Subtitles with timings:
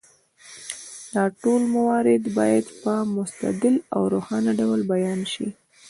[1.13, 5.47] دا ټول موارد باید په مستدل او روښانه ډول بیان شي.